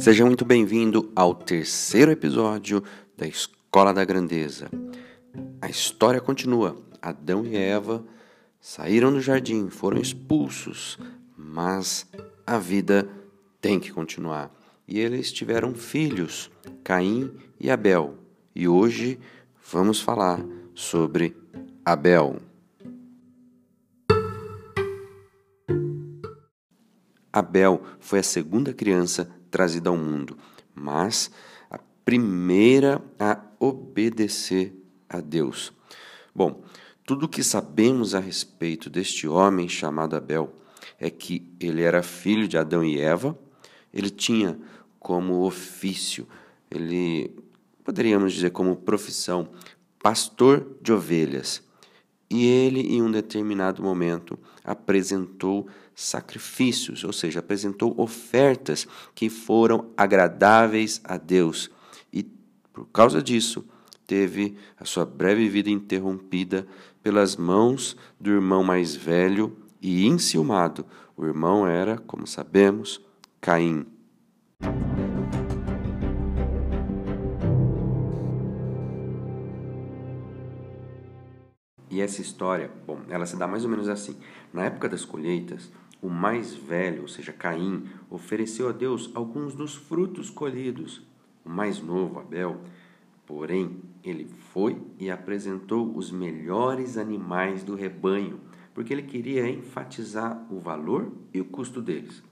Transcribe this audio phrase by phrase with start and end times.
[0.00, 2.82] Seja muito bem-vindo ao terceiro episódio
[3.18, 4.70] da Escola da Grandeza.
[5.60, 6.74] A história continua.
[7.02, 8.02] Adão e Eva
[8.58, 10.98] saíram do jardim, foram expulsos,
[11.36, 12.06] mas
[12.46, 13.10] a vida
[13.60, 14.50] tem que continuar.
[14.88, 16.50] E eles tiveram filhos,
[16.82, 18.14] Caim e Abel.
[18.54, 19.20] E hoje
[19.70, 20.42] vamos falar
[20.74, 21.36] sobre
[21.84, 22.38] Abel.
[27.30, 30.36] Abel foi a segunda criança trazida ao mundo,
[30.74, 31.30] mas
[31.70, 34.74] a primeira a obedecer
[35.08, 35.72] a Deus.
[36.34, 36.62] Bom,
[37.04, 40.54] tudo o que sabemos a respeito deste homem chamado Abel
[40.98, 43.36] é que ele era filho de Adão e Eva,
[43.92, 44.58] ele tinha
[44.98, 46.28] como ofício,
[46.70, 47.34] ele
[47.82, 49.48] poderíamos dizer como profissão,
[50.00, 51.62] pastor de ovelhas.
[52.30, 61.00] E ele, em um determinado momento, apresentou sacrifícios, ou seja, apresentou ofertas que foram agradáveis
[61.02, 61.70] a Deus.
[62.12, 62.22] E
[62.72, 63.64] por causa disso,
[64.06, 66.66] teve a sua breve vida interrompida
[67.02, 70.86] pelas mãos do irmão mais velho e enciumado.
[71.16, 73.00] O irmão era, como sabemos,
[73.40, 73.86] Caim.
[81.90, 84.16] E essa história, bom, ela se dá mais ou menos assim.
[84.52, 89.74] Na época das colheitas, o mais velho, ou seja, Caim, ofereceu a Deus alguns dos
[89.74, 91.02] frutos colhidos.
[91.44, 92.60] O mais novo, Abel,
[93.26, 98.40] porém, ele foi e apresentou os melhores animais do rebanho,
[98.72, 102.22] porque ele queria enfatizar o valor e o custo deles.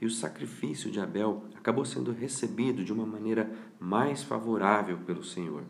[0.00, 5.62] E o sacrifício de Abel acabou sendo recebido de uma maneira mais favorável pelo Senhor.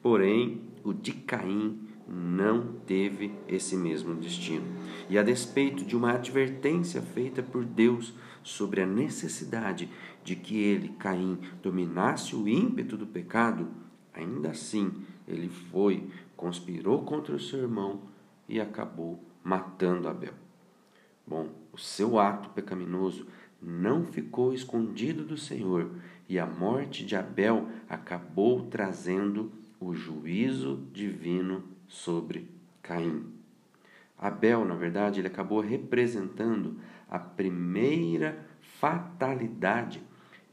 [0.00, 4.64] Porém, o de Caim não teve esse mesmo destino.
[5.08, 9.88] E a despeito de uma advertência feita por Deus sobre a necessidade
[10.22, 13.68] de que ele, Caim, dominasse o ímpeto do pecado,
[14.14, 14.92] ainda assim
[15.26, 18.02] ele foi, conspirou contra o seu irmão
[18.48, 20.34] e acabou matando Abel.
[21.26, 23.26] Bom, o seu ato pecaminoso
[23.60, 25.90] não ficou escondido do Senhor
[26.28, 29.50] e a morte de Abel acabou trazendo
[29.80, 32.50] o juízo divino sobre
[32.82, 33.24] Caim.
[34.18, 40.02] Abel, na verdade, ele acabou representando a primeira fatalidade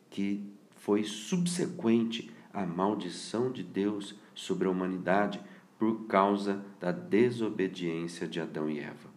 [0.10, 0.46] que
[0.76, 5.42] foi subsequente à maldição de Deus sobre a humanidade
[5.80, 9.10] por causa da desobediência de Adão e Eva.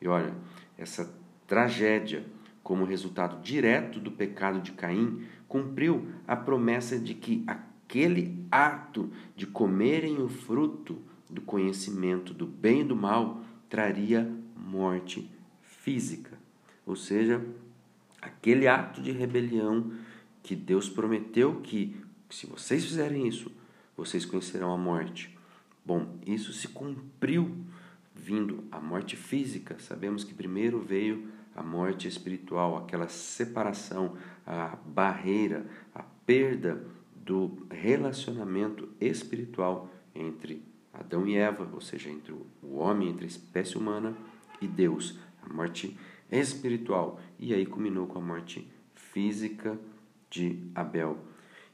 [0.00, 0.34] E olha,
[0.76, 2.26] essa tragédia,
[2.62, 9.46] como resultado direto do pecado de Caim, cumpriu a promessa de que aquele ato de
[9.46, 15.30] comerem o fruto do conhecimento do bem e do mal traria morte
[15.62, 16.38] física.
[16.86, 17.44] Ou seja,
[18.20, 19.92] aquele ato de rebelião
[20.42, 21.96] que Deus prometeu que,
[22.30, 23.50] se vocês fizerem isso,
[23.96, 25.36] vocês conhecerão a morte.
[25.84, 27.54] Bom, isso se cumpriu
[28.14, 29.76] vindo a morte física.
[29.78, 34.16] Sabemos que primeiro veio a morte espiritual, aquela separação,
[34.46, 36.84] a barreira, a perda
[37.14, 40.62] do relacionamento espiritual entre
[40.98, 44.16] Adão e Eva, ou seja, entre o homem, entre a espécie humana
[44.60, 45.96] e Deus, a morte
[46.30, 49.78] espiritual e aí culminou com a morte física
[50.30, 51.18] de Abel.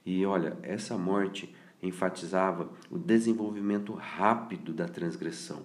[0.05, 5.62] E olha, essa morte enfatizava o desenvolvimento rápido da transgressão.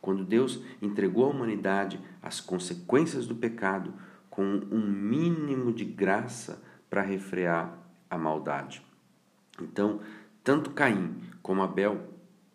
[0.00, 3.92] Quando Deus entregou à humanidade as consequências do pecado
[4.30, 7.78] com um mínimo de graça para refrear
[8.08, 8.82] a maldade.
[9.60, 10.00] Então,
[10.42, 12.09] tanto Caim como Abel,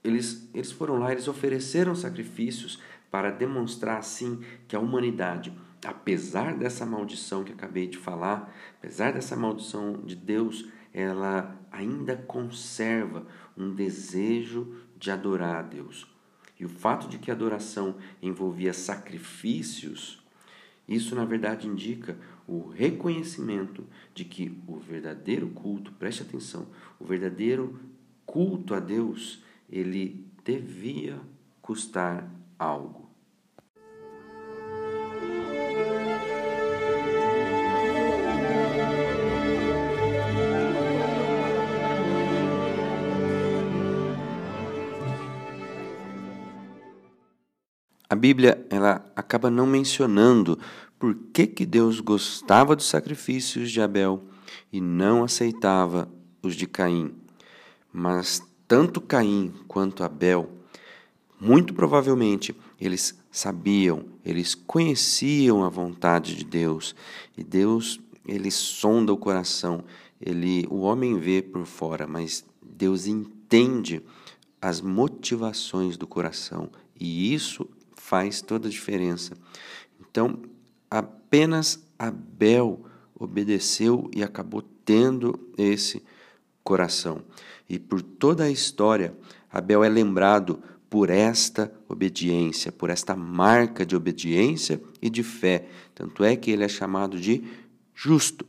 [0.06, 2.80] eles, eles foram lá, eles ofereceram sacrifícios
[3.10, 5.54] para demonstrar assim que a humanidade,
[5.84, 13.26] apesar dessa maldição que acabei de falar, apesar dessa maldição de Deus, ela ainda conserva
[13.58, 16.08] um desejo de adorar a Deus.
[16.60, 20.24] E o fato de que a adoração envolvia sacrifícios,
[20.88, 22.18] isso na verdade indica
[22.48, 26.68] o reconhecimento de que o verdadeiro culto, preste atenção,
[27.00, 27.80] o verdadeiro
[28.26, 31.20] culto a Deus, ele devia
[31.62, 33.06] custar algo.
[48.08, 50.58] A Bíblia ela acaba não mencionando
[50.98, 54.24] por que, que Deus gostava dos sacrifícios de Abel
[54.72, 56.08] e não aceitava
[56.42, 57.14] os de Caim.
[57.92, 60.50] Mas tanto Caim quanto Abel,
[61.40, 66.96] muito provavelmente, eles sabiam, eles conheciam a vontade de Deus.
[67.38, 69.84] E Deus, ele sonda o coração.
[70.20, 74.02] Ele, o homem vê por fora, mas Deus entende
[74.62, 76.70] as motivações do coração.
[77.00, 79.34] E isso faz toda a diferença.
[80.00, 80.42] Então,
[80.90, 86.02] apenas Abel obedeceu e acabou tendo esse
[86.66, 87.22] coração.
[87.70, 89.16] E por toda a história,
[89.50, 95.68] Abel é lembrado por esta obediência, por esta marca de obediência e de fé.
[95.94, 97.44] Tanto é que ele é chamado de
[97.94, 98.46] justo.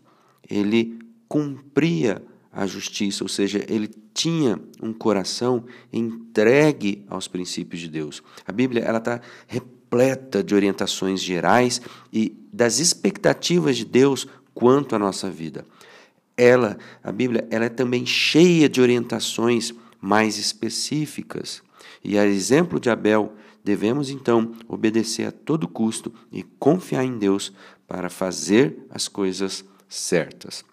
[0.49, 0.99] Ele
[1.29, 2.23] cumpria
[2.53, 8.23] a justiça, ou seja, ele tinha um coração entregue aos princípios de Deus.
[8.47, 14.99] A Bíblia ela está repleta de orientações gerais e das expectativas de Deus quanto à
[14.99, 15.67] nossa vida.
[16.37, 21.62] Ela, a Bíblia, ela é também cheia de orientações mais específicas.
[22.05, 23.33] E a exemplo de Abel,
[23.65, 27.53] devemos então obedecer a todo custo e confiar em Deus
[27.87, 30.65] para fazer as coisas certas.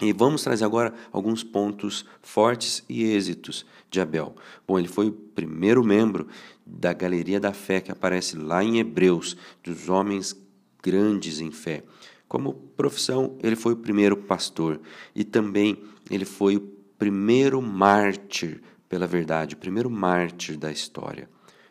[0.00, 4.34] E vamos trazer agora alguns pontos fortes e êxitos de Abel.
[4.66, 6.26] Bom, ele foi o primeiro membro
[6.64, 10.34] da galeria da fé que aparece lá em Hebreus, dos homens
[10.82, 11.84] grandes em fé.
[12.32, 14.80] Como profissão, ele foi o primeiro pastor
[15.14, 16.60] e também ele foi o
[16.98, 21.28] primeiro mártir pela verdade, o primeiro mártir da história.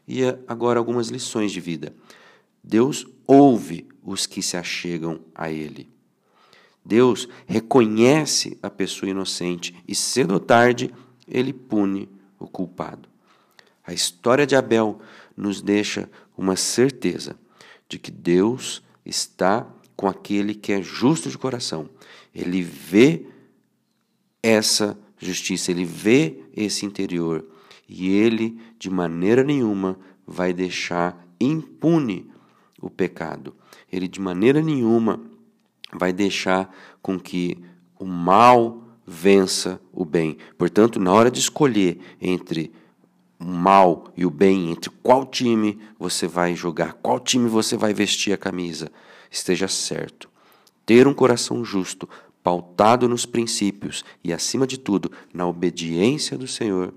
[0.08, 1.96] E agora algumas lições de vida.
[2.64, 5.90] Deus ouve os que se achegam a ele.
[6.86, 10.94] Deus reconhece a pessoa inocente e cedo ou tarde
[11.28, 12.08] ele pune
[12.38, 13.10] o culpado.
[13.84, 15.02] A história de Abel
[15.36, 16.08] nos deixa
[16.38, 17.36] uma certeza
[17.90, 19.68] de que Deus está
[20.02, 21.88] com aquele que é justo de coração.
[22.34, 23.24] Ele vê
[24.42, 27.46] essa justiça, ele vê esse interior
[27.88, 32.32] e ele de maneira nenhuma vai deixar impune
[32.82, 33.56] o pecado.
[33.92, 35.22] Ele de maneira nenhuma
[35.94, 37.60] vai deixar com que
[38.00, 40.36] o mal vença o bem.
[40.58, 42.72] Portanto, na hora de escolher entre
[43.42, 47.94] o mal e o bem, entre qual time você vai jogar, qual time você vai
[47.94, 48.92] vestir a camisa,
[49.30, 50.30] esteja certo.
[50.86, 52.08] Ter um coração justo,
[52.44, 56.94] pautado nos princípios e, acima de tudo, na obediência do Senhor,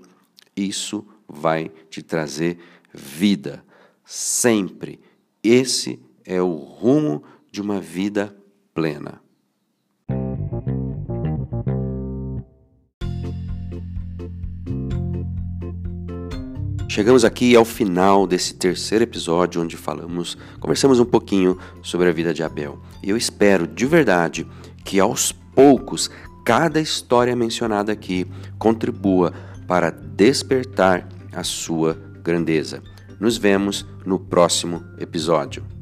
[0.55, 2.59] isso vai te trazer
[2.93, 3.63] vida.
[4.05, 4.99] Sempre.
[5.43, 8.35] Esse é o rumo de uma vida
[8.73, 9.24] plena.
[16.95, 22.33] Chegamos aqui ao final desse terceiro episódio onde falamos, conversamos um pouquinho sobre a vida
[22.33, 22.79] de Abel.
[23.03, 24.47] E eu espero de verdade
[24.85, 26.09] que aos poucos
[26.45, 28.25] cada história mencionada aqui
[28.57, 29.33] contribua
[29.67, 32.81] para despertar a sua grandeza.
[33.19, 35.74] Nos vemos no próximo episódio.